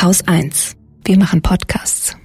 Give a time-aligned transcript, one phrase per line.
[0.00, 0.76] Haus 1.
[1.04, 2.16] Wir machen Podcasts.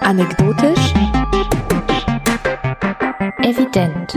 [0.00, 0.92] Anekdotisch.
[3.38, 4.14] Evident.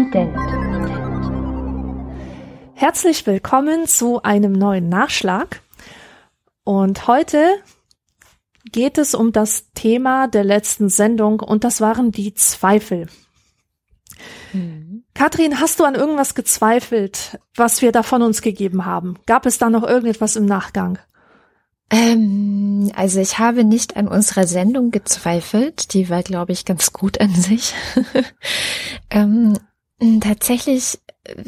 [2.73, 5.61] Herzlich willkommen zu einem neuen Nachschlag.
[6.65, 7.45] Und heute
[8.73, 13.07] geht es um das Thema der letzten Sendung und das waren die Zweifel.
[14.51, 14.80] Mhm.
[15.13, 19.17] Kathrin, hast du an irgendwas gezweifelt, was wir da von uns gegeben haben?
[19.25, 20.99] Gab es da noch irgendetwas im Nachgang?
[21.91, 25.93] Ähm, also ich habe nicht an unserer Sendung gezweifelt.
[25.93, 27.73] Die war, glaube ich, ganz gut an sich.
[29.09, 29.57] ähm,
[30.21, 30.99] tatsächlich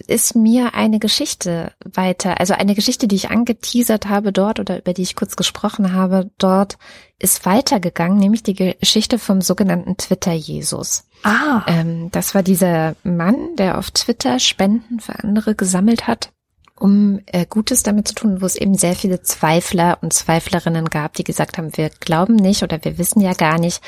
[0.08, 4.94] ist mir eine Geschichte weiter, also eine Geschichte, die ich angeteasert habe dort oder über
[4.94, 6.78] die ich kurz gesprochen habe, dort
[7.20, 11.06] ist weitergegangen, nämlich die Geschichte vom sogenannten Twitter-Jesus.
[11.24, 11.64] Ah.
[11.68, 16.32] Ähm, das war dieser Mann, der auf Twitter Spenden für andere gesammelt hat
[16.80, 21.14] um äh, Gutes damit zu tun, wo es eben sehr viele Zweifler und Zweiflerinnen gab,
[21.14, 23.82] die gesagt haben, wir glauben nicht oder wir wissen ja gar nicht,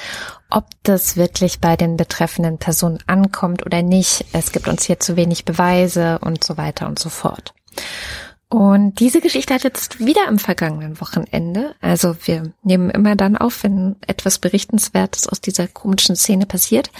[0.50, 4.26] ob das wirklich bei den betreffenden Personen ankommt oder nicht.
[4.34, 7.54] Es gibt uns hier zu wenig Beweise und so weiter und so fort.
[8.48, 11.76] Und diese Geschichte hat jetzt wieder am vergangenen Wochenende.
[11.82, 16.92] Also wir nehmen immer dann auf, wenn etwas Berichtenswertes aus dieser komischen Szene passiert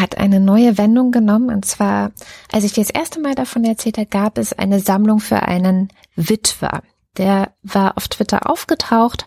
[0.00, 1.50] hat eine neue Wendung genommen.
[1.50, 2.12] Und zwar,
[2.50, 6.82] als ich dir das erste Mal davon erzählte, gab es eine Sammlung für einen Witwer.
[7.18, 9.26] Der war auf Twitter aufgetaucht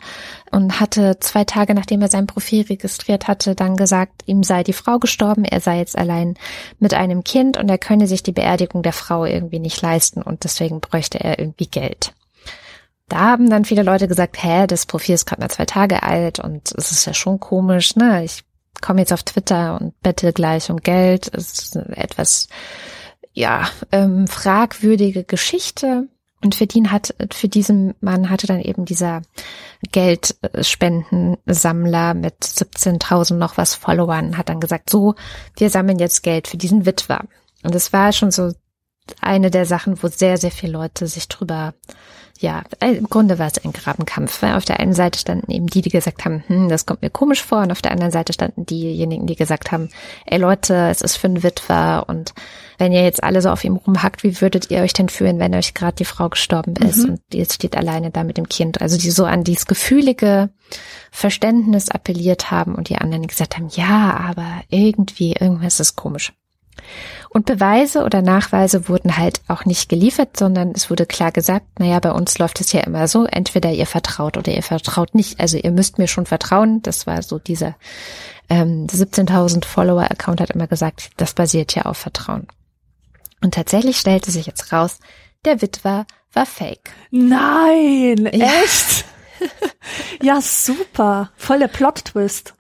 [0.52, 4.74] und hatte zwei Tage nachdem er sein Profil registriert hatte, dann gesagt, ihm sei die
[4.74, 6.34] Frau gestorben, er sei jetzt allein
[6.80, 10.46] mit einem Kind und er könne sich die Beerdigung der Frau irgendwie nicht leisten und
[10.46, 12.14] deswegen bräuchte er irgendwie Geld.
[13.08, 16.40] Da haben dann viele Leute gesagt, hä, das Profil ist gerade mal zwei Tage alt
[16.40, 18.24] und es ist ja schon komisch, ne?
[18.24, 18.45] Ich
[18.82, 21.32] komme jetzt auf Twitter und bette gleich um Geld.
[21.34, 22.48] Es ist etwas,
[23.34, 26.08] ja, ähm, fragwürdige Geschichte.
[26.44, 29.24] Und für den hat, für diesen Mann hatte dann eben dieser
[29.92, 35.16] Geldspendensammler mit 17.000 noch was Followern, hat dann gesagt, so,
[35.58, 37.24] wir sammeln jetzt Geld für diesen Witwer.
[37.64, 38.52] Und es war schon so
[39.22, 41.74] eine der Sachen, wo sehr, sehr viele Leute sich drüber
[42.40, 44.42] ja, äh, im Grunde war es ein Grabenkampf.
[44.42, 47.10] Weil auf der einen Seite standen eben die, die gesagt haben, hm, das kommt mir
[47.10, 49.90] komisch vor, und auf der anderen Seite standen diejenigen, die gesagt haben,
[50.26, 52.34] ey Leute, es ist für einen Witwer und
[52.78, 55.56] wenn ihr jetzt alle so auf ihm rumhackt, wie würdet ihr euch denn fühlen, wenn
[55.56, 57.12] euch gerade die Frau gestorben ist mhm.
[57.12, 58.82] und jetzt steht alleine da mit dem Kind?
[58.82, 60.50] Also die so an dieses gefühlige
[61.12, 66.34] Verständnis appelliert haben und die anderen gesagt haben, ja, aber irgendwie, irgendwas ist komisch.
[67.30, 72.00] Und Beweise oder Nachweise wurden halt auch nicht geliefert, sondern es wurde klar gesagt, naja,
[72.00, 75.40] bei uns läuft es ja immer so, entweder ihr vertraut oder ihr vertraut nicht.
[75.40, 76.82] Also ihr müsst mir schon vertrauen.
[76.82, 77.76] Das war so dieser
[78.50, 82.48] ähm, 17.000 Follower-Account hat immer gesagt, das basiert ja auf Vertrauen.
[83.42, 85.00] Und tatsächlich stellte sich jetzt raus,
[85.46, 86.92] der Witwer war fake.
[87.12, 89.06] Nein, echt?
[90.22, 91.32] ja, super.
[91.36, 92.54] Voll der Plot-Twist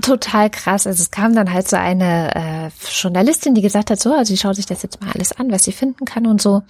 [0.00, 0.86] total krass.
[0.86, 4.38] Also es kam dann halt so eine äh, Journalistin, die gesagt hat, so, also sie
[4.38, 6.62] schaut sich das jetzt mal alles an, was sie finden kann und so.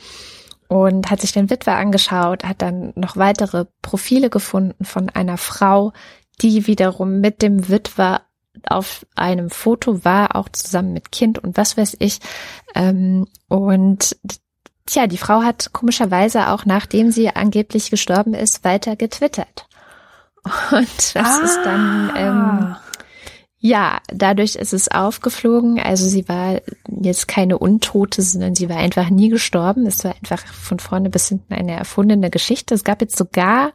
[0.69, 5.93] Und hat sich den Witwer angeschaut, hat dann noch weitere Profile gefunden von einer Frau,
[6.41, 8.23] die wiederum mit dem Witwer
[8.67, 12.21] auf einem Foto war, auch zusammen mit Kind und was weiß ich.
[12.75, 14.17] Ähm, und
[14.87, 19.67] tja, die Frau hat komischerweise auch, nachdem sie angeblich gestorben ist, weiter getwittert.
[20.73, 21.41] Und das ah.
[21.45, 22.81] ist dann ähm, ah.
[23.65, 25.79] Ja, dadurch ist es aufgeflogen.
[25.79, 26.61] Also sie war
[27.01, 29.87] jetzt keine Untote, sondern sie war einfach nie gestorben.
[29.87, 32.75] Es war einfach von vorne bis hinten eine erfundene Geschichte.
[32.75, 33.73] Es gab jetzt sogar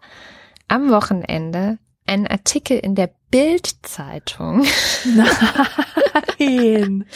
[0.68, 4.65] am Wochenende einen Artikel in der Bildzeitung.
[5.05, 5.27] Nein.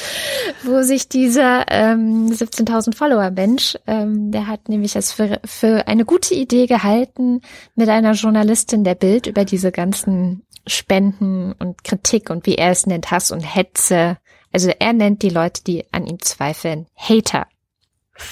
[0.63, 6.05] wo sich dieser ähm, 17.000 Follower Mensch, ähm, der hat nämlich es für, für eine
[6.05, 7.41] gute Idee gehalten,
[7.75, 12.85] mit einer Journalistin der Bild über diese ganzen Spenden und Kritik und wie er es
[12.85, 14.17] nennt, Hass und Hetze.
[14.51, 17.47] Also er nennt die Leute, die an ihm zweifeln, Hater.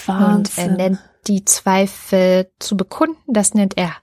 [0.06, 0.36] Wahnsinn.
[0.36, 3.96] Und er nennt die Zweifel zu bekunden, das nennt er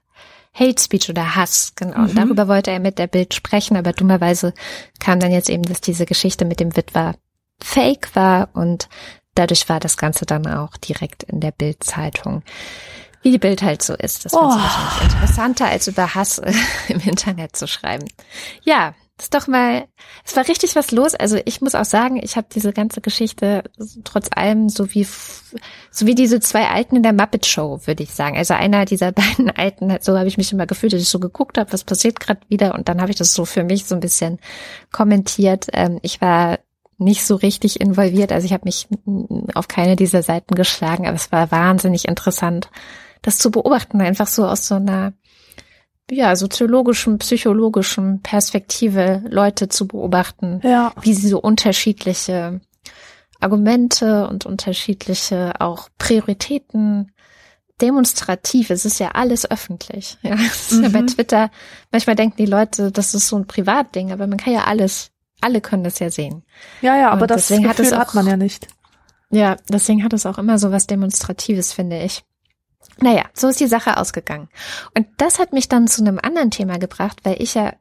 [0.57, 1.99] Hate Speech oder Hass, genau.
[1.99, 2.15] Und mhm.
[2.15, 4.53] darüber wollte er mit der Bild sprechen, aber dummerweise
[4.99, 7.15] kam dann jetzt eben, dass diese Geschichte mit dem Witwer
[7.61, 8.89] fake war und
[9.35, 12.43] dadurch war das Ganze dann auch direkt in der Bildzeitung
[13.23, 14.25] wie die Bild halt so ist.
[14.25, 14.37] Das oh.
[14.37, 16.39] wahrscheinlich interessanter, als über Hass
[16.87, 18.05] im Internet zu schreiben.
[18.63, 19.87] Ja, ist doch mal,
[20.23, 21.15] es war richtig was los.
[21.15, 23.63] Also ich muss auch sagen, ich habe diese ganze Geschichte
[24.03, 25.07] trotz allem so wie
[25.91, 28.37] so wie diese zwei Alten in der Muppet Show, würde ich sagen.
[28.37, 31.57] Also einer dieser beiden Alten, so habe ich mich immer gefühlt, dass ich so geguckt
[31.57, 34.01] habe, was passiert gerade wieder und dann habe ich das so für mich so ein
[34.01, 34.39] bisschen
[34.91, 35.67] kommentiert.
[35.73, 36.59] Ähm, ich war
[36.99, 38.31] nicht so richtig involviert.
[38.31, 38.87] Also ich habe mich
[39.55, 42.69] auf keine dieser Seiten geschlagen, aber es war wahnsinnig interessant,
[43.21, 45.13] das zu beobachten, einfach so aus so einer
[46.09, 50.93] ja, soziologischen, psychologischen Perspektive Leute zu beobachten, Ja.
[51.01, 52.61] wie sie so unterschiedliche
[53.39, 57.11] Argumente und unterschiedliche auch Prioritäten
[57.81, 58.69] demonstrativ.
[58.71, 60.17] Es ist ja alles öffentlich.
[60.23, 60.35] Ja,
[60.71, 61.07] ja bei Mhm.
[61.07, 61.51] Twitter.
[61.91, 65.11] Manchmal denken die Leute, das ist so ein Privatding, aber man kann ja alles,
[65.41, 66.43] alle können das ja sehen.
[66.81, 68.67] Ja, ja, aber Und das deswegen hat es hat, auch- man ja nicht.
[69.29, 72.23] Ja, deswegen hat es auch immer so was Demonstratives, finde ich.
[72.99, 74.49] Naja, so ist die Sache ausgegangen.
[74.95, 77.73] Und das hat mich dann zu einem anderen Thema gebracht, weil ich ja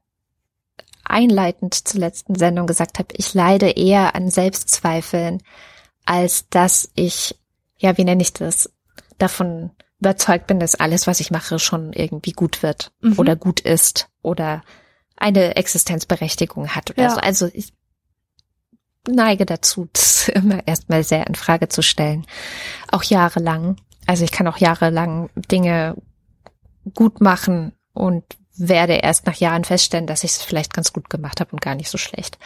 [1.05, 5.43] einleitend zur letzten Sendung gesagt habe, ich leide eher an Selbstzweifeln,
[6.05, 7.39] als dass ich,
[7.79, 8.71] ja, wie nenne ich das,
[9.19, 9.71] davon
[10.01, 13.19] überzeugt bin, dass alles, was ich mache, schon irgendwie gut wird Mhm.
[13.19, 14.63] oder gut ist oder
[15.17, 17.11] eine Existenzberechtigung hat oder Ja.
[17.11, 17.17] so.
[17.21, 17.73] Also ich
[19.09, 22.27] neige dazu, das immer erstmal sehr in Frage zu stellen.
[22.91, 23.77] Auch jahrelang.
[24.07, 25.97] Also ich kann auch jahrelang Dinge
[26.95, 28.25] gut machen und
[28.57, 31.75] werde erst nach Jahren feststellen, dass ich es vielleicht ganz gut gemacht habe und gar
[31.75, 32.39] nicht so schlecht.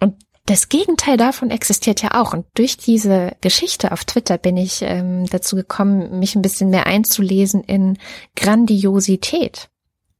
[0.00, 0.16] Und
[0.46, 2.34] das Gegenteil davon existiert ja auch.
[2.34, 6.86] Und durch diese Geschichte auf Twitter bin ich ähm, dazu gekommen, mich ein bisschen mehr
[6.86, 7.98] einzulesen in
[8.36, 9.70] Grandiosität.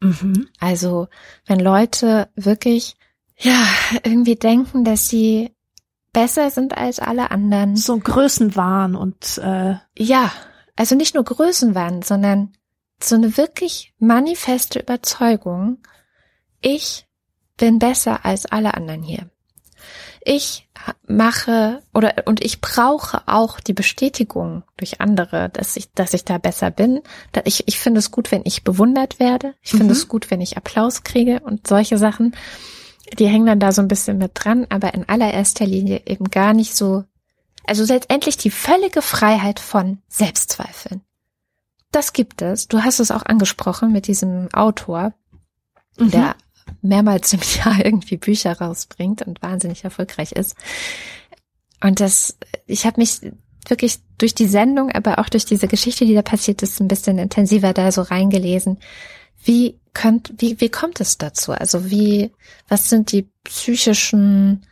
[0.01, 0.49] Mhm.
[0.59, 1.09] Also
[1.47, 2.97] wenn Leute wirklich,
[3.37, 3.67] ja,
[4.03, 5.54] irgendwie denken, dass sie
[6.15, 7.77] besser sind als alle anderen.
[7.77, 10.33] So Größenwahn und äh, Ja,
[10.77, 12.55] also nicht nur Größenwahn, sondern
[13.03, 15.79] so eine wirklich manifeste Überzeugung,
[16.63, 17.07] ich
[17.59, 19.29] bin besser als alle anderen hier.
[20.25, 20.71] Ich
[21.07, 26.39] mache oder und ich brauche auch die Bestätigung durch andere, dass ich, dass ich da
[26.39, 27.03] besser bin.
[27.45, 29.55] Ich, ich finde es gut, wenn ich bewundert werde.
[29.61, 29.91] Ich finde Mhm.
[29.91, 32.35] es gut, wenn ich Applaus kriege und solche Sachen.
[33.19, 36.53] Die hängen dann da so ein bisschen mit dran, aber in allererster Linie eben gar
[36.53, 37.05] nicht so
[37.67, 41.01] also letztendlich die völlige Freiheit von Selbstzweifeln.
[41.91, 42.69] Das gibt es.
[42.69, 45.15] Du hast es auch angesprochen mit diesem Autor,
[45.97, 46.11] Mhm.
[46.11, 46.37] der
[46.83, 50.57] mehrmals im Jahr irgendwie Bücher rausbringt und wahnsinnig erfolgreich ist.
[51.83, 53.21] Und das, ich habe mich
[53.69, 57.19] wirklich durch die Sendung, aber auch durch diese Geschichte, die da passiert ist, ein bisschen
[57.19, 58.79] intensiver da so reingelesen.
[59.43, 61.53] Wie könnt, wie, wie kommt es dazu?
[61.53, 62.33] Also wie,
[62.69, 64.67] was sind die psychischen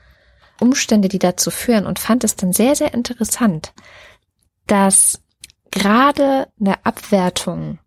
[0.60, 1.86] Umstände, die dazu führen?
[1.86, 3.72] Und fand es dann sehr, sehr interessant,
[4.66, 5.20] dass
[5.70, 7.78] gerade eine Abwertung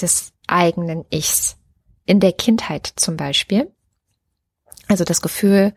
[0.00, 1.56] des eigenen Ichs
[2.04, 3.72] in der Kindheit zum Beispiel,
[4.88, 5.74] also das Gefühl,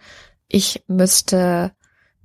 [0.47, 1.71] ich müsste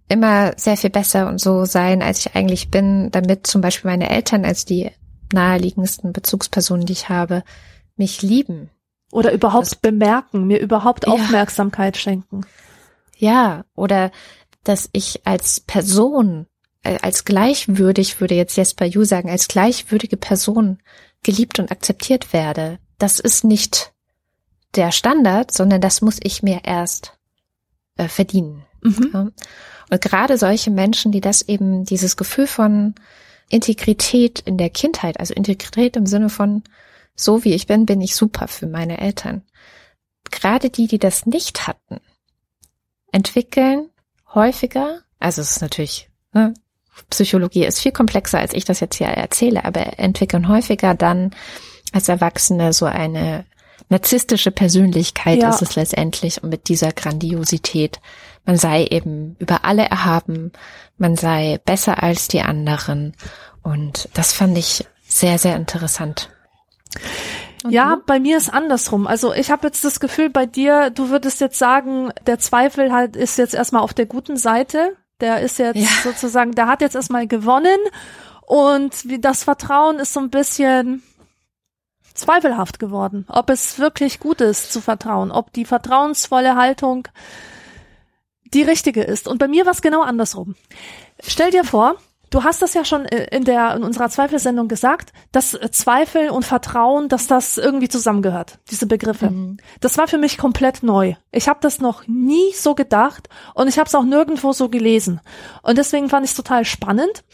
[0.09, 4.11] immer sehr viel besser und so sein, als ich eigentlich bin, damit zum Beispiel meine
[4.11, 4.91] Eltern als die
[5.33, 7.45] naheliegendsten Bezugspersonen, die ich habe,
[7.97, 8.71] mich lieben.
[9.13, 11.13] Oder überhaupt Das- bemerken, mir überhaupt Ja.
[11.13, 12.43] Aufmerksamkeit schenken.
[13.17, 14.11] Ja, oder
[14.65, 16.47] dass ich als Person,
[16.83, 20.79] äh, als gleichwürdig, würde jetzt Jesper Ju sagen, als gleichwürdige Person
[21.23, 22.79] geliebt und akzeptiert werde.
[22.99, 23.93] Das ist nicht
[24.75, 27.19] der Standard, sondern das muss ich mir erst
[27.97, 28.65] äh, verdienen.
[28.83, 29.11] Mhm.
[29.13, 29.29] Ja.
[29.91, 32.95] Und gerade solche Menschen, die das eben, dieses Gefühl von
[33.49, 36.63] Integrität in der Kindheit, also Integrität im Sinne von,
[37.15, 39.43] so wie ich bin, bin ich super für meine Eltern.
[40.31, 42.01] Gerade die, die das nicht hatten,
[43.13, 43.91] entwickeln
[44.35, 46.55] häufiger, also es ist natürlich, ne,
[47.09, 51.31] Psychologie ist viel komplexer, als ich das jetzt hier erzähle, aber entwickeln häufiger dann
[51.93, 53.47] als Erwachsene so eine
[53.89, 55.51] narzisstische Persönlichkeit Ja.
[55.51, 58.01] ist es letztendlich und mit dieser Grandiosität.
[58.45, 60.53] Man sei eben über alle erhaben,
[60.97, 63.15] man sei besser als die anderen
[63.63, 66.31] und das fand ich sehr, sehr interessant.
[67.65, 68.03] Und Ja, du?
[68.07, 69.07] bei mir ist andersrum.
[69.07, 73.17] Also ich habe jetzt das Gefühl, bei dir, du würdest jetzt sagen, der Zweifel halt
[73.17, 74.97] ist jetzt erstmal auf der guten Seite.
[75.21, 75.89] Der ist jetzt Ja.
[76.03, 77.79] sozusagen, der hat jetzt erstmal gewonnen
[78.47, 78.95] und
[79.25, 81.03] das Vertrauen ist so ein bisschen
[82.15, 87.07] zweifelhaft geworden, ob es wirklich gut ist zu vertrauen, ob die vertrauensvolle Haltung
[88.53, 89.29] die richtige ist.
[89.29, 90.55] Und bei mir war es genau andersrum.
[91.23, 91.97] Stell dir vor,
[92.31, 96.31] du hast das ja schon äh, in der in unserer Zweifelsendung gesagt, dass äh, Zweifel
[96.31, 99.31] und Vertrauen, dass das irgendwie zusammengehört, diese Begriffe.
[99.31, 99.59] Mhm.
[99.81, 101.15] Das war für mich komplett neu.
[101.33, 105.21] Ich habe das noch nie so gedacht und ich habe es auch nirgendwo so gelesen.
[105.63, 107.25] Und deswegen fand ich es total spannend.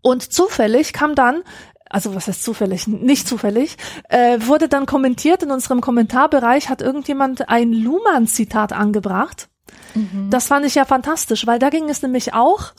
[0.00, 1.42] Und zufällig kam dann,
[1.88, 3.76] also was heißt zufällig, nicht zufällig,
[4.10, 9.48] äh, wurde dann kommentiert in unserem Kommentarbereich, hat irgendjemand ein Luhmann-Zitat angebracht.
[9.94, 10.28] Mhm.
[10.30, 12.72] Das fand ich ja fantastisch, weil da ging es nämlich auch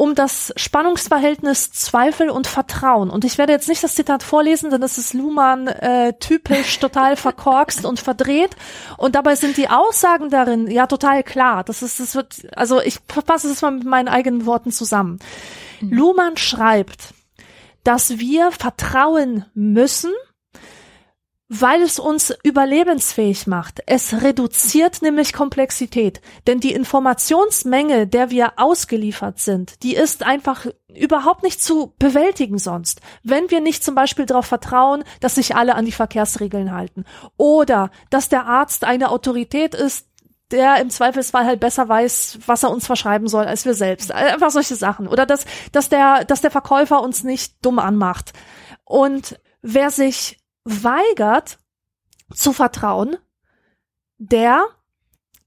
[0.00, 3.10] um das Spannungsverhältnis Zweifel und Vertrauen.
[3.10, 7.16] Und ich werde jetzt nicht das Zitat vorlesen, denn das ist Luhmann äh, typisch total
[7.16, 8.56] verkorkst und verdreht.
[8.96, 11.64] Und dabei sind die Aussagen darin ja total klar.
[11.64, 15.18] Das ist, das wird, also ich fasse es mal mit meinen eigenen Worten zusammen.
[15.82, 15.92] Mhm.
[15.92, 17.12] Luhmann schreibt,
[17.84, 20.12] dass wir vertrauen müssen,
[21.52, 23.80] weil es uns überlebensfähig macht.
[23.86, 31.42] Es reduziert nämlich Komplexität, denn die Informationsmenge, der wir ausgeliefert sind, die ist einfach überhaupt
[31.42, 35.84] nicht zu bewältigen sonst, wenn wir nicht zum Beispiel darauf vertrauen, dass sich alle an
[35.84, 37.04] die Verkehrsregeln halten
[37.36, 40.06] oder dass der Arzt eine Autorität ist,
[40.52, 44.12] der im Zweifelsfall halt besser weiß, was er uns verschreiben soll als wir selbst.
[44.12, 45.08] Einfach solche Sachen.
[45.08, 48.32] Oder dass, dass der, dass der Verkäufer uns nicht dumm anmacht.
[48.84, 50.39] Und wer sich
[50.70, 51.58] weigert
[52.34, 53.16] zu vertrauen,
[54.18, 54.64] der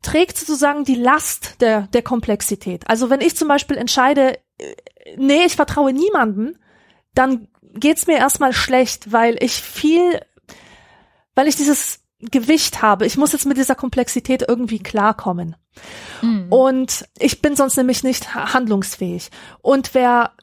[0.02, 2.88] trägt sozusagen die Last der, der Komplexität.
[2.88, 4.76] Also wenn ich zum Beispiel entscheide, äh,
[5.18, 6.60] nee, ich vertraue niemanden,
[7.14, 10.20] dann geht's mir erstmal schlecht, weil ich viel,
[11.36, 13.06] weil ich dieses Gewicht habe.
[13.06, 15.56] Ich muss jetzt mit dieser Komplexität irgendwie klarkommen.
[16.22, 16.48] Mhm.
[16.52, 19.30] Und ich bin sonst nämlich nicht handlungsfähig.
[19.62, 20.34] Und wer,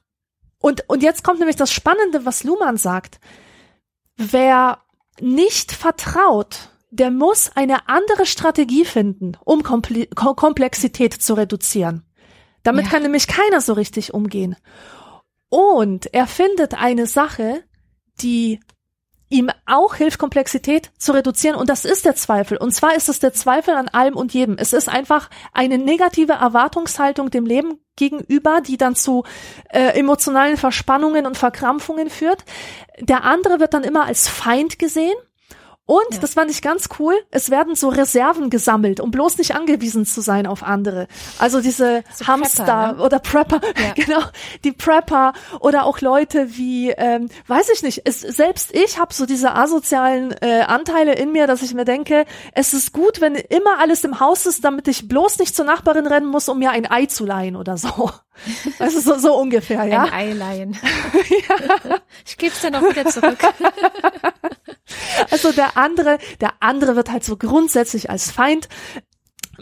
[0.59, 3.21] und, und jetzt kommt nämlich das Spannende, was Luhmann sagt.
[4.23, 4.83] Wer
[5.19, 12.05] nicht vertraut, der muss eine andere Strategie finden, um Komple Komplexität zu reduzieren.
[12.63, 12.91] Damit ja.
[12.91, 14.57] kann nämlich keiner so richtig umgehen.
[15.49, 17.65] Und er findet eine Sache,
[18.21, 18.61] die
[19.31, 21.57] ihm auch hilft, Komplexität zu reduzieren.
[21.57, 22.59] Und das ist der Zweifel.
[22.59, 24.57] Und zwar ist es der Zweifel an allem und jedem.
[24.59, 29.25] Es ist einfach eine negative Erwartungshaltung dem Leben gegenüber, die dann zu
[29.69, 32.45] äh, emotionalen Verspannungen und Verkrampfungen führt.
[32.99, 35.15] Der andere wird dann immer als Feind gesehen.
[35.91, 36.19] Und, ja.
[36.21, 40.21] das fand ich ganz cool, es werden so Reserven gesammelt, um bloß nicht angewiesen zu
[40.21, 41.09] sein auf andere.
[41.41, 43.03] Also diese so Hamster Prepper, ne?
[43.03, 43.93] oder Prepper, ja.
[43.95, 44.21] genau,
[44.63, 49.27] die Prepper oder auch Leute wie, ähm, weiß ich nicht, es, selbst ich habe so
[49.27, 53.81] diese asozialen äh, Anteile in mir, dass ich mir denke, es ist gut, wenn immer
[53.81, 56.89] alles im Haus ist, damit ich bloß nicht zur Nachbarin rennen muss, um mir ein
[56.89, 58.13] Ei zu leihen oder so.
[58.79, 60.05] Also so, so ungefähr, ja.
[60.05, 60.73] Ein Ei leihen.
[61.49, 61.97] ja.
[62.27, 63.39] Ich geb's dann auch wieder zurück.
[65.31, 68.69] also der andere, der andere wird halt so grundsätzlich als Feind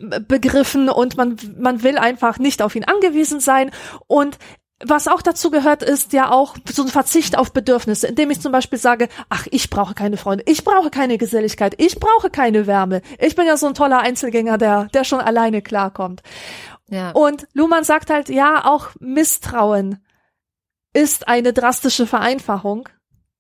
[0.01, 3.73] begriffen und man, man will einfach nicht auf ihn angewiesen sein
[4.07, 4.39] und
[4.85, 8.53] was auch dazu gehört, ist ja auch so ein Verzicht auf Bedürfnisse, indem ich zum
[8.53, 13.03] Beispiel sage, ach, ich brauche keine Freunde, ich brauche keine Geselligkeit, ich brauche keine Wärme.
[13.19, 16.23] Ich bin ja so ein toller Einzelgänger, der, der schon alleine klarkommt.
[16.89, 17.11] Ja.
[17.13, 20.05] Und Luhmann sagt halt, ja, auch Misstrauen
[20.93, 22.89] ist eine drastische Vereinfachung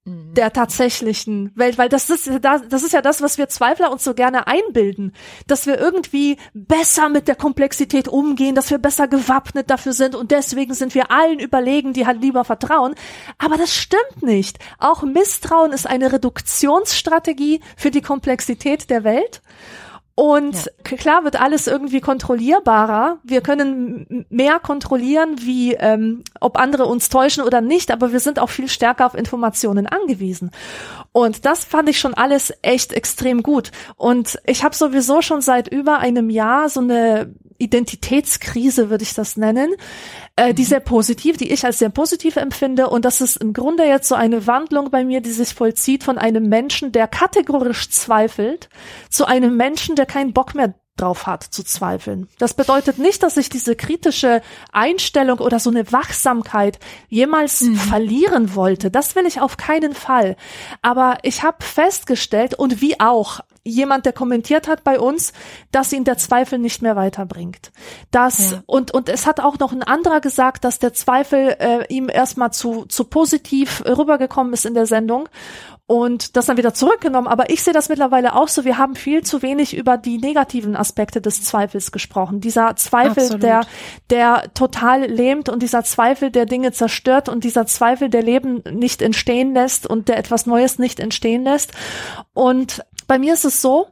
[0.08, 0.34] Mhm.
[0.34, 4.14] der tatsächlichen Welt, weil das ist, das ist ja das, was wir Zweifler uns so
[4.14, 5.12] gerne einbilden,
[5.46, 10.30] dass wir irgendwie besser mit der Komplexität umgehen, dass wir besser gewappnet dafür sind und
[10.30, 12.94] deswegen sind wir allen überlegen, die halt lieber vertrauen.
[13.36, 14.58] Aber das stimmt nicht.
[14.78, 19.42] Auch Misstrauen ist eine Reduktionsstrategie für die Komplexität der Welt.
[20.18, 20.96] Und ja.
[20.96, 23.18] klar wird alles irgendwie kontrollierbarer.
[23.22, 28.40] Wir können mehr kontrollieren, wie ähm, ob andere uns täuschen oder nicht, aber wir sind
[28.40, 30.50] auch viel stärker auf Informationen angewiesen.
[31.12, 33.70] Und das fand ich schon alles echt extrem gut.
[33.94, 39.36] Und ich habe sowieso schon seit über einem Jahr so eine Identitätskrise, würde ich das
[39.36, 39.72] nennen,
[40.38, 42.88] äh, die sehr positiv, die ich als sehr positiv empfinde.
[42.88, 46.16] Und das ist im Grunde jetzt so eine Wandlung bei mir, die sich vollzieht von
[46.16, 48.68] einem Menschen, der kategorisch zweifelt,
[49.10, 52.28] zu einem Menschen, der keinen Bock mehr drauf hat, zu zweifeln.
[52.38, 54.42] Das bedeutet nicht, dass ich diese kritische
[54.72, 56.78] Einstellung oder so eine Wachsamkeit
[57.08, 57.76] jemals mhm.
[57.76, 58.90] verlieren wollte.
[58.90, 60.36] Das will ich auf keinen Fall.
[60.82, 65.32] Aber ich habe festgestellt, und wie auch jemand, der kommentiert hat bei uns,
[65.70, 67.70] dass ihn der Zweifel nicht mehr weiterbringt.
[68.10, 68.62] Das ja.
[68.66, 72.52] und und es hat auch noch ein anderer gesagt, dass der Zweifel äh, ihm erstmal
[72.52, 75.28] zu zu positiv rübergekommen ist in der Sendung
[75.88, 77.26] und das dann wieder zurückgenommen.
[77.26, 78.66] Aber ich sehe das mittlerweile auch so.
[78.66, 82.42] Wir haben viel zu wenig über die negativen Aspekte des Zweifels gesprochen.
[82.42, 83.42] Dieser Zweifel, Absolut.
[83.42, 83.60] der,
[84.10, 89.00] der total lähmt und dieser Zweifel, der Dinge zerstört und dieser Zweifel, der Leben nicht
[89.00, 91.72] entstehen lässt und der etwas Neues nicht entstehen lässt.
[92.34, 93.88] Und bei mir ist es so,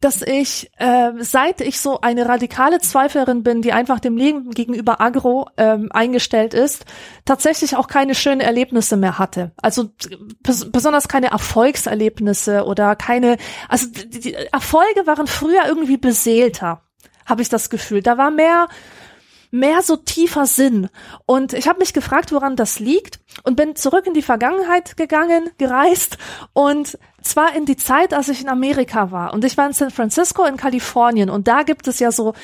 [0.00, 5.00] dass ich, äh, seit ich so eine radikale Zweiflerin bin, die einfach dem Leben gegenüber
[5.00, 6.84] agro ähm, eingestellt ist,
[7.24, 9.52] tatsächlich auch keine schönen Erlebnisse mehr hatte.
[9.56, 9.90] Also
[10.42, 13.38] besonders keine Erfolgserlebnisse oder keine,
[13.70, 16.82] also die, die Erfolge waren früher irgendwie beseelter,
[17.24, 18.02] habe ich das Gefühl.
[18.02, 18.68] Da war mehr
[19.50, 20.88] mehr so tiefer Sinn.
[21.26, 25.50] Und ich habe mich gefragt, woran das liegt und bin zurück in die Vergangenheit gegangen,
[25.58, 26.18] gereist
[26.52, 29.34] und zwar in die Zeit, als ich in Amerika war.
[29.34, 32.34] Und ich war in San Francisco in Kalifornien und da gibt es ja so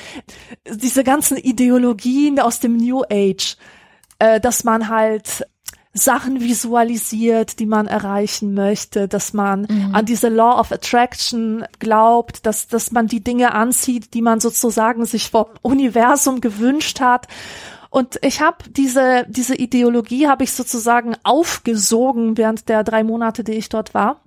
[0.67, 3.57] diese ganzen Ideologien aus dem New Age
[4.23, 5.45] äh, dass man halt
[5.93, 9.93] Sachen visualisiert, die man erreichen möchte, dass man mhm.
[9.93, 15.05] an diese Law of Attraction glaubt, dass, dass man die Dinge anzieht, die man sozusagen
[15.05, 17.27] sich vom Universum gewünscht hat.
[17.91, 23.53] Und ich habe diese, diese Ideologie habe ich sozusagen aufgesogen während der drei Monate, die
[23.53, 24.21] ich dort war.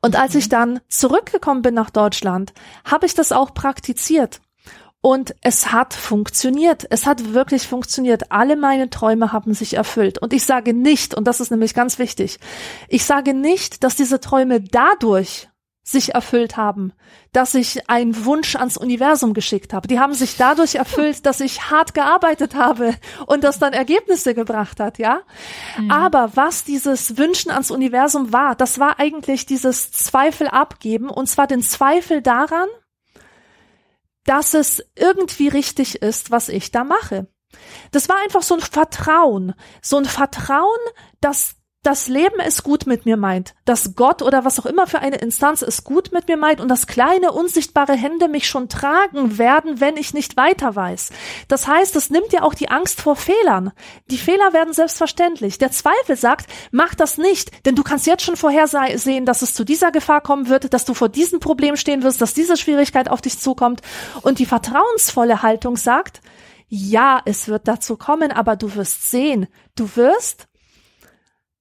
[0.00, 0.50] Und als ich mhm.
[0.50, 4.40] dann zurückgekommen bin nach Deutschland, habe ich das auch praktiziert.
[5.06, 6.84] Und es hat funktioniert.
[6.90, 8.32] Es hat wirklich funktioniert.
[8.32, 10.18] Alle meine Träume haben sich erfüllt.
[10.18, 12.40] Und ich sage nicht, und das ist nämlich ganz wichtig,
[12.88, 15.48] ich sage nicht, dass diese Träume dadurch
[15.84, 16.92] sich erfüllt haben,
[17.32, 19.86] dass ich einen Wunsch ans Universum geschickt habe.
[19.86, 22.92] Die haben sich dadurch erfüllt, dass ich hart gearbeitet habe
[23.26, 25.20] und das dann Ergebnisse gebracht hat, ja.
[25.78, 25.88] Mhm.
[25.92, 31.46] Aber was dieses Wünschen ans Universum war, das war eigentlich dieses Zweifel abgeben und zwar
[31.46, 32.66] den Zweifel daran,
[34.26, 37.28] dass es irgendwie richtig ist, was ich da mache.
[37.92, 40.78] Das war einfach so ein Vertrauen, so ein Vertrauen,
[41.20, 44.98] dass das Leben es gut mit mir meint, dass Gott oder was auch immer für
[44.98, 49.38] eine Instanz es gut mit mir meint und dass kleine unsichtbare Hände mich schon tragen
[49.38, 51.10] werden, wenn ich nicht weiter weiß.
[51.46, 53.70] Das heißt, es nimmt ja auch die Angst vor Fehlern.
[54.10, 55.58] Die Fehler werden selbstverständlich.
[55.58, 59.62] Der Zweifel sagt, mach das nicht, denn du kannst jetzt schon vorhersehen, dass es zu
[59.62, 63.20] dieser Gefahr kommen wird, dass du vor diesem Problem stehen wirst, dass diese Schwierigkeit auf
[63.20, 63.80] dich zukommt.
[64.22, 66.20] Und die vertrauensvolle Haltung sagt,
[66.68, 70.48] ja, es wird dazu kommen, aber du wirst sehen, du wirst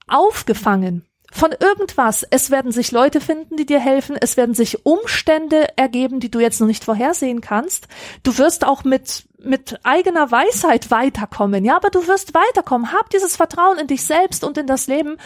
[0.08, 2.26] aufgefangen von irgendwas.
[2.30, 4.16] Es werden sich Leute finden, die dir helfen.
[4.20, 7.90] Es werden sich Umstände ergeben, die du jetzt noch nicht vorhersehen kannst.
[8.24, 11.66] Du wirst auch mit, mit eigener Weisheit weiterkommen.
[11.66, 12.94] Ja, aber du wirst weiterkommen.
[12.94, 15.18] Hab dieses Vertrauen in dich selbst und in das Leben.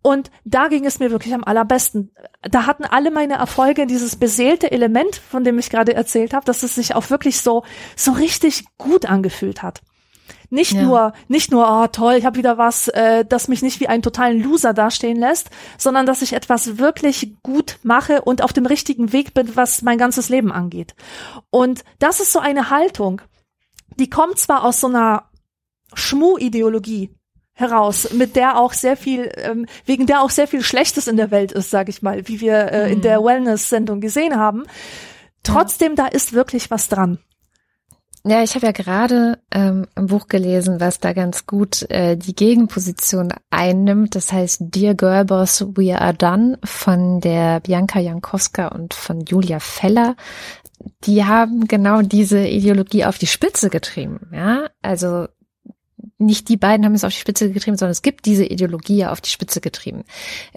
[0.00, 2.10] Und da ging es mir wirklich am allerbesten.
[2.40, 6.62] Da hatten alle meine Erfolge dieses beseelte Element, von dem ich gerade erzählt habe, dass
[6.62, 7.64] es sich auch wirklich so,
[7.96, 9.82] so richtig gut angefühlt hat.
[10.50, 10.82] Nicht ja.
[10.82, 14.02] nur, nicht nur, oh toll, ich habe wieder was, äh, das mich nicht wie einen
[14.02, 19.12] totalen Loser dastehen lässt, sondern dass ich etwas wirklich gut mache und auf dem richtigen
[19.12, 20.94] Weg bin, was mein ganzes Leben angeht.
[21.50, 23.22] Und das ist so eine Haltung,
[23.98, 25.24] die kommt zwar aus so einer
[25.94, 27.10] Schmu-Ideologie,
[27.60, 31.30] heraus, mit der auch sehr viel, ähm, wegen der auch sehr viel Schlechtes in der
[31.30, 32.92] Welt ist, sage ich mal, wie wir äh, mhm.
[32.94, 34.64] in der Wellness-Sendung gesehen haben.
[35.42, 36.04] Trotzdem, ja.
[36.04, 37.18] da ist wirklich was dran.
[38.22, 42.34] Ja, ich habe ja gerade ähm, ein Buch gelesen, was da ganz gut äh, die
[42.34, 44.14] Gegenposition einnimmt.
[44.14, 50.16] Das heißt Dear Girlboss, We Are Done von der Bianca Jankowska und von Julia Feller.
[51.04, 54.28] Die haben genau diese Ideologie auf die Spitze getrieben.
[54.32, 55.26] Ja, also
[56.20, 59.20] nicht die beiden haben es auf die Spitze getrieben, sondern es gibt diese Ideologie auf
[59.20, 60.04] die Spitze getrieben.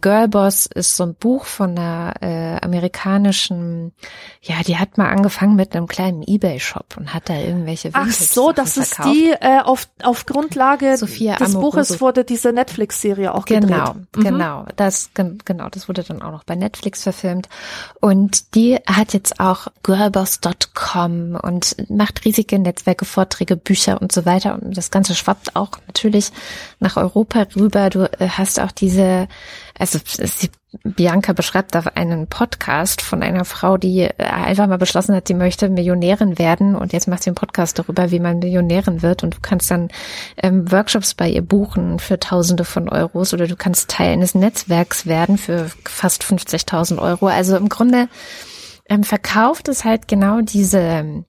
[0.01, 3.93] Girlboss ist so ein Buch von einer äh, amerikanischen,
[4.41, 8.51] ja, die hat mal angefangen mit einem kleinen Ebay-Shop und hat da irgendwelche Ach so,
[8.51, 11.71] das ist die, äh, auf, auf Grundlage Sophia des Amoroso.
[11.71, 14.07] Buches wurde diese Netflix-Serie auch genau, gedreht.
[14.11, 17.47] Genau, genau, das, genau, das wurde dann auch noch bei Netflix verfilmt
[18.01, 24.59] und die hat jetzt auch girlboss.com und macht riesige Netzwerke, Vorträge, Bücher und so weiter
[24.61, 26.31] und das Ganze schwappt auch natürlich
[26.79, 27.89] nach Europa rüber.
[27.89, 29.27] Du äh, hast auch diese,
[29.77, 30.49] also sie,
[30.83, 35.33] Bianca beschreibt auf einen Podcast von einer Frau, die äh, einfach mal beschlossen hat, sie
[35.33, 39.35] möchte Millionärin werden und jetzt macht sie einen Podcast darüber, wie man Millionärin wird und
[39.35, 39.89] du kannst dann
[40.41, 45.05] ähm, Workshops bei ihr buchen für Tausende von Euros oder du kannst Teil eines Netzwerks
[45.05, 47.27] werden für fast 50.000 Euro.
[47.27, 48.07] Also im Grunde
[48.89, 51.25] ähm, verkauft es halt genau diese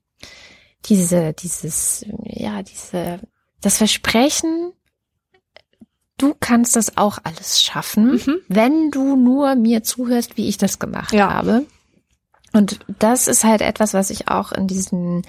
[0.87, 3.21] diese, dieses, ja, diese
[3.65, 4.73] das Versprechen,
[6.19, 8.37] du kannst das auch alles schaffen, mhm.
[8.49, 11.33] wenn du nur mir zuhörst, wie ich das gemacht ja.
[11.33, 11.67] habe.
[12.55, 15.23] Und das ist halt etwas, was ich auch in diesem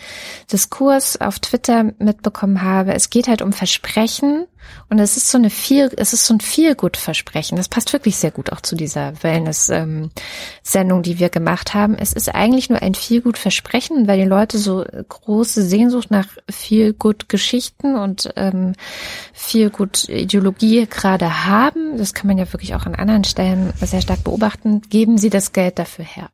[0.52, 2.94] Diskurs auf Twitter mitbekommen habe.
[2.94, 4.46] Es geht halt um Versprechen
[4.90, 7.58] und es ist so eine viel, es ist so ein viel gut Versprechen.
[7.58, 11.96] Das passt wirklich sehr gut auch zu dieser Wellness-Sendung, die wir gemacht haben.
[11.96, 16.28] Es ist eigentlich nur ein viel gut Versprechen, weil die Leute so große Sehnsucht nach
[16.48, 18.74] viel gut Geschichten und ähm,
[19.34, 21.98] viel gut Ideologie gerade haben.
[21.98, 24.82] Das kann man ja wirklich auch an anderen Stellen sehr stark beobachten.
[24.82, 26.30] Geben sie das Geld dafür her.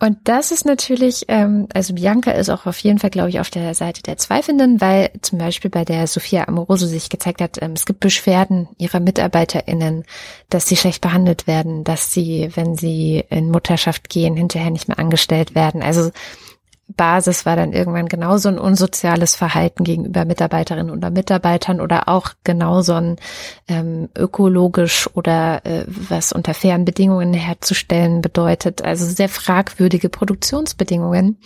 [0.00, 3.50] Und das ist natürlich, ähm, also Bianca ist auch auf jeden Fall, glaube ich, auf
[3.50, 7.72] der Seite der Zweifelnden, weil zum Beispiel bei der Sophia Amoroso sich gezeigt hat, ähm,
[7.72, 10.04] es gibt Beschwerden ihrer MitarbeiterInnen,
[10.50, 15.00] dass sie schlecht behandelt werden, dass sie, wenn sie in Mutterschaft gehen, hinterher nicht mehr
[15.00, 15.82] angestellt werden.
[15.82, 16.12] Also
[16.88, 22.94] Basis war dann irgendwann genauso ein unsoziales Verhalten gegenüber Mitarbeiterinnen oder Mitarbeitern oder auch genauso
[22.94, 23.16] ein
[23.68, 28.82] ähm, ökologisch oder äh, was unter fairen Bedingungen herzustellen bedeutet.
[28.82, 31.38] Also sehr fragwürdige Produktionsbedingungen,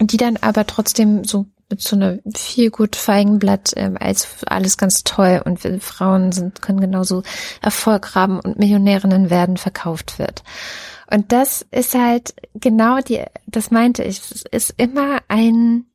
[0.00, 5.04] die dann aber trotzdem so mit so einer viel gut Feigenblatt ähm, als alles ganz
[5.04, 7.22] toll und Frauen sind können genauso
[7.62, 10.42] Erfolg haben und Millionärinnen werden verkauft wird.
[11.10, 15.86] Und das ist halt genau die, das meinte ich, es ist immer ein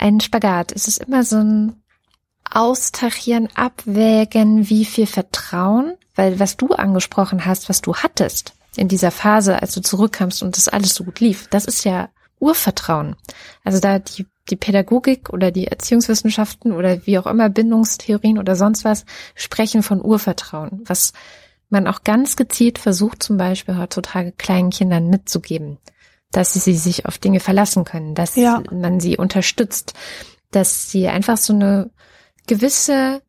[0.00, 0.72] ein Spagat.
[0.72, 1.82] Es ist immer so ein
[2.52, 9.10] Austarieren, Abwägen, wie viel Vertrauen, weil was du angesprochen hast, was du hattest in dieser
[9.10, 12.08] Phase, als du zurückkamst und das alles so gut lief, das ist ja
[12.40, 13.14] Urvertrauen.
[13.62, 18.84] Also da die, die Pädagogik oder die Erziehungswissenschaften oder wie auch immer Bindungstheorien oder sonst
[18.84, 21.12] was sprechen von Urvertrauen, was
[21.70, 25.78] man auch ganz gezielt versucht, zum Beispiel heutzutage kleinen Kindern mitzugeben
[26.32, 28.62] dass sie sich auf Dinge verlassen können, dass ja.
[28.70, 29.94] man sie unterstützt,
[30.50, 31.90] dass sie einfach so eine
[32.46, 33.22] gewisse,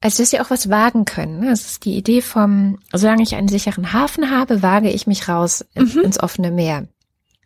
[0.00, 1.40] also dass sie auch was wagen können.
[1.40, 1.50] Ne?
[1.50, 5.64] Das ist die Idee vom, solange ich einen sicheren Hafen habe, wage ich mich raus
[5.74, 6.00] mhm.
[6.02, 6.88] ins offene Meer.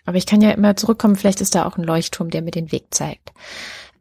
[0.07, 2.73] Aber ich kann ja immer zurückkommen, vielleicht ist da auch ein Leuchtturm, der mir den
[2.73, 3.33] Weg zeigt.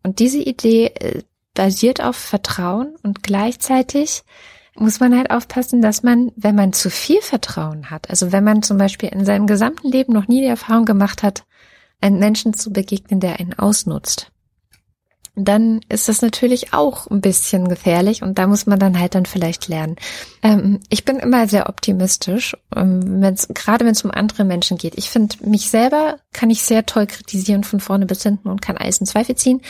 [0.04, 1.24] Und diese Idee äh,
[1.56, 4.24] basiert auf Vertrauen und gleichzeitig
[4.77, 8.61] muss man halt aufpassen, dass man, wenn man zu viel Vertrauen hat, also wenn man
[8.61, 11.45] zum Beispiel in seinem gesamten Leben noch nie die Erfahrung gemacht hat,
[12.01, 14.31] einen Menschen zu begegnen, der einen ausnutzt,
[15.35, 19.25] dann ist das natürlich auch ein bisschen gefährlich und da muss man dann halt dann
[19.25, 19.97] vielleicht lernen.
[20.41, 24.97] Ähm, ich bin immer sehr optimistisch, ähm, wenn's, gerade wenn es um andere Menschen geht.
[24.97, 28.77] Ich finde, mich selber kann ich sehr toll kritisieren von vorne bis hinten und kann
[28.77, 29.61] Eis in Zweifel ziehen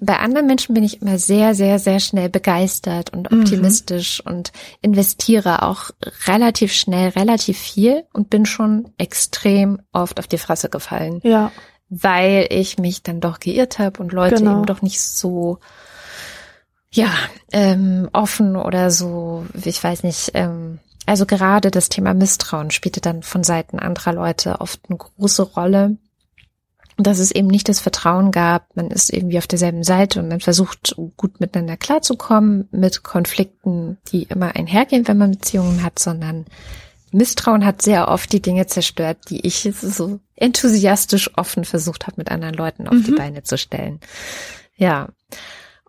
[0.00, 3.40] bei anderen Menschen bin ich immer sehr, sehr, sehr schnell begeistert und mhm.
[3.40, 4.32] optimistisch mhm.
[4.32, 5.90] und investiere auch
[6.26, 11.20] relativ schnell relativ viel und bin schon extrem oft auf die Fresse gefallen.
[11.22, 11.52] Ja.
[11.88, 14.52] Weil ich mich dann doch geirrt habe und Leute genau.
[14.58, 15.58] eben doch nicht so
[16.90, 17.10] ja,
[17.52, 23.22] ähm, offen oder so, ich weiß nicht, ähm, also gerade das Thema Misstrauen spielte dann
[23.22, 25.96] von Seiten anderer Leute oft eine große Rolle
[26.96, 30.40] dass es eben nicht das Vertrauen gab, man ist irgendwie auf derselben Seite und man
[30.40, 36.44] versucht gut miteinander klarzukommen mit Konflikten, die immer einhergehen, wenn man Beziehungen hat, sondern
[37.10, 42.30] Misstrauen hat sehr oft die Dinge zerstört, die ich so enthusiastisch offen versucht habe, mit
[42.30, 43.04] anderen Leuten auf mhm.
[43.04, 44.00] die Beine zu stellen.
[44.76, 45.08] Ja.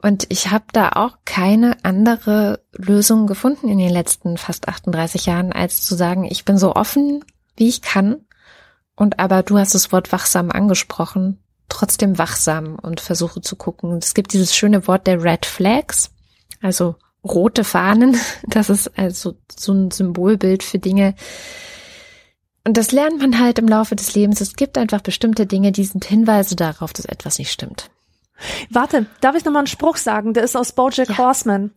[0.01, 5.51] Und ich habe da auch keine andere Lösung gefunden in den letzten fast 38 Jahren,
[5.51, 7.23] als zu sagen, ich bin so offen,
[7.57, 8.24] wie ich kann
[8.95, 13.97] und aber du hast das Wort wachsam angesprochen, trotzdem wachsam und versuche zu gucken.
[13.97, 16.11] Es gibt dieses schöne Wort der Red Flags,
[16.61, 18.17] also rote Fahnen.
[18.47, 21.15] Das ist also so ein Symbolbild für Dinge.
[22.63, 24.41] Und das lernt man halt im Laufe des Lebens.
[24.41, 27.89] Es gibt einfach bestimmte Dinge, die sind Hinweise darauf, dass etwas nicht stimmt.
[28.69, 30.33] Warte, darf ich nochmal einen Spruch sagen?
[30.33, 31.17] Der ist aus Bojack ja.
[31.17, 31.71] Horseman.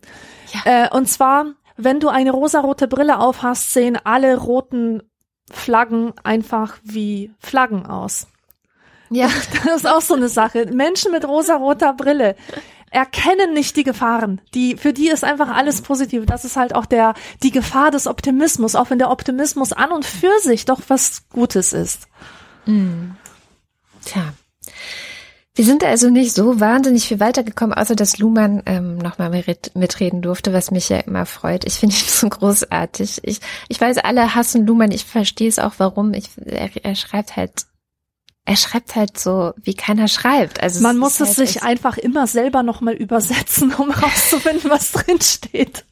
[0.53, 0.87] Ja.
[0.87, 5.03] Äh, und zwar, wenn du eine rosarote Brille aufhast, sehen alle roten
[5.53, 8.27] Flaggen einfach wie Flaggen aus.
[9.11, 9.29] Ja.
[9.65, 10.67] Das ist auch so eine Sache.
[10.67, 12.37] Menschen mit rosa-roter Brille
[12.91, 14.41] erkennen nicht die Gefahren.
[14.55, 16.27] Die, für die ist einfach alles positiv.
[16.27, 20.05] Das ist halt auch der, die Gefahr des Optimismus, auch wenn der Optimismus an und
[20.05, 22.09] für sich doch was Gutes ist.
[22.67, 23.17] Mhm.
[24.05, 24.33] Tja.
[25.59, 29.45] Wir sind also nicht so wahnsinnig viel weitergekommen, außer dass Luhmann ähm, nochmal
[29.75, 31.65] mitreden durfte, was mich ja immer freut.
[31.65, 33.23] Ich finde ihn so großartig.
[33.25, 34.93] Ich, ich weiß, alle hassen Luhmann.
[34.93, 36.15] Ich verstehe es auch, warum.
[36.15, 37.67] Ich, er, er schreibt halt
[38.45, 40.63] er schreibt halt so, wie keiner schreibt.
[40.63, 45.21] Also man muss es halt sich einfach immer selber nochmal übersetzen, um rauszufinden, was drin
[45.21, 45.85] steht.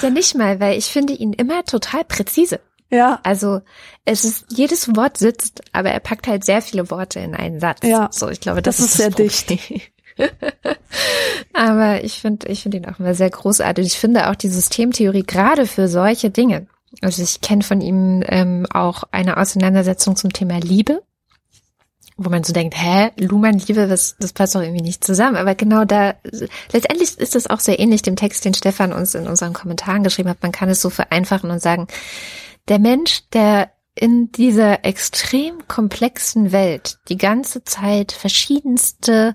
[0.00, 2.60] Ja, nicht mal, weil ich finde ihn immer total präzise.
[2.90, 3.20] Ja.
[3.22, 3.60] Also
[4.04, 7.80] es ist jedes Wort sitzt, aber er packt halt sehr viele Worte in einen Satz.
[7.82, 8.08] Ja.
[8.12, 9.52] So, ich glaube, das, das ist, ist sehr dicht.
[11.52, 13.86] aber ich finde, ich finde ihn auch immer sehr großartig.
[13.86, 16.66] Ich finde auch die Systemtheorie gerade für solche Dinge.
[17.02, 21.02] Also ich kenne von ihm ähm, auch eine Auseinandersetzung zum Thema Liebe,
[22.16, 25.36] wo man so denkt, hä, Luhmann Liebe, das, das passt doch irgendwie nicht zusammen.
[25.36, 26.14] Aber genau da,
[26.72, 30.30] letztendlich ist das auch sehr ähnlich dem Text, den Stefan uns in unseren Kommentaren geschrieben
[30.30, 30.42] hat.
[30.42, 31.88] Man kann es so vereinfachen und sagen,
[32.68, 39.34] der Mensch, der in dieser extrem komplexen Welt die ganze Zeit verschiedenste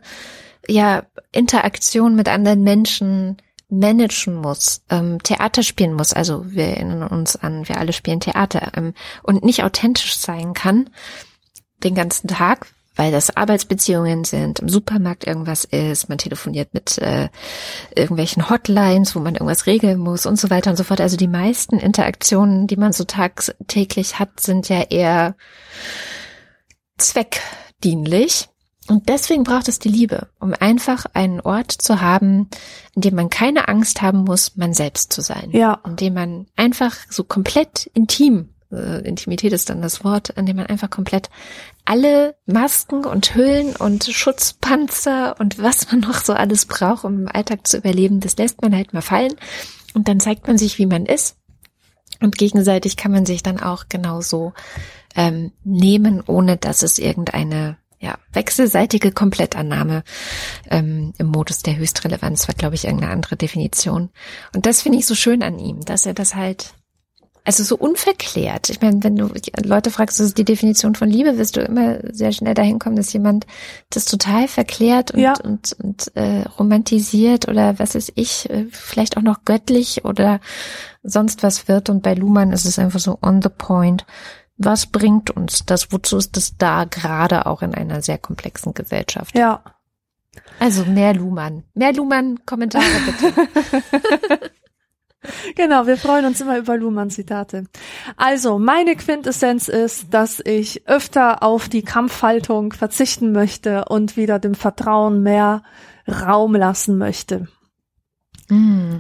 [0.67, 3.37] ja Interaktion mit anderen Menschen
[3.69, 8.73] managen muss, ähm, Theater spielen muss, also wir erinnern uns an, wir alle spielen Theater
[8.75, 10.89] ähm, und nicht authentisch sein kann
[11.83, 17.29] den ganzen Tag, weil das Arbeitsbeziehungen sind, im Supermarkt irgendwas ist, man telefoniert mit äh,
[17.95, 20.99] irgendwelchen Hotlines, wo man irgendwas regeln muss und so weiter und so fort.
[20.99, 25.35] Also die meisten Interaktionen, die man so tagtäglich hat, sind ja eher
[26.97, 28.49] zweckdienlich.
[28.87, 32.49] Und deswegen braucht es die Liebe, um einfach einen Ort zu haben,
[32.93, 35.51] in dem man keine Angst haben muss, man selbst zu sein.
[35.51, 35.79] Ja.
[35.85, 40.57] In dem man einfach so komplett intim äh, Intimität ist dann das Wort, an dem
[40.57, 41.29] man einfach komplett
[41.85, 47.27] alle Masken und Hüllen und Schutzpanzer und was man noch so alles braucht, um im
[47.27, 49.33] Alltag zu überleben, das lässt man halt mal fallen
[49.93, 51.37] und dann zeigt man sich, wie man ist.
[52.19, 54.53] Und gegenseitig kann man sich dann auch genauso
[55.15, 60.03] ähm, nehmen, ohne dass es irgendeine ja, wechselseitige Komplettannahme
[60.69, 64.09] ähm, im Modus der Höchstrelevanz war, glaube ich, irgendeine andere Definition.
[64.55, 66.73] Und das finde ich so schön an ihm, dass er das halt,
[67.43, 68.69] also so unverklärt.
[68.69, 69.29] Ich meine, wenn du
[69.63, 72.95] Leute fragst, was ist die Definition von Liebe, wirst du immer sehr schnell dahin kommen,
[72.95, 73.47] dass jemand
[73.89, 75.33] das total verklärt und, ja.
[75.43, 80.39] und, und äh, romantisiert oder was ist ich, äh, vielleicht auch noch göttlich oder
[81.01, 81.89] sonst was wird.
[81.89, 84.05] Und bei Luhmann ist es einfach so on the point
[84.63, 85.91] was bringt uns das?
[85.91, 89.35] Wozu ist es da gerade auch in einer sehr komplexen Gesellschaft?
[89.35, 89.63] Ja.
[90.59, 91.63] Also mehr Luhmann.
[91.73, 94.51] Mehr Luhmann-Kommentare bitte.
[95.55, 97.65] genau, wir freuen uns immer über Luhmann-Zitate.
[98.17, 104.55] Also, meine Quintessenz ist, dass ich öfter auf die Kampfhaltung verzichten möchte und wieder dem
[104.55, 105.63] Vertrauen mehr
[106.07, 107.47] Raum lassen möchte.
[108.49, 108.99] Mm.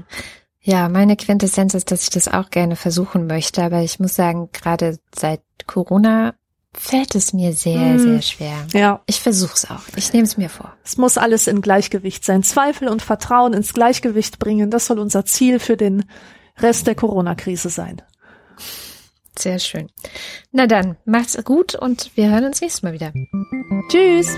[0.63, 4.49] Ja, meine Quintessenz ist, dass ich das auch gerne versuchen möchte, aber ich muss sagen,
[4.53, 6.35] gerade seit Corona
[6.73, 7.99] fällt es mir sehr, mm.
[7.99, 8.67] sehr schwer.
[8.73, 9.01] Ja.
[9.05, 9.83] Ich versuch's auch.
[9.95, 10.75] Ich nehme es mir vor.
[10.83, 12.43] Es muss alles in Gleichgewicht sein.
[12.43, 16.05] Zweifel und Vertrauen ins Gleichgewicht bringen, das soll unser Ziel für den
[16.57, 18.01] Rest der Corona-Krise sein.
[19.37, 19.89] Sehr schön.
[20.51, 23.13] Na dann, macht's gut und wir hören uns nächstes Mal wieder.
[23.89, 24.37] Tschüss.